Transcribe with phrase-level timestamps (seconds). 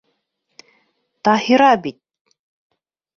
[1.27, 1.99] Таһира бит...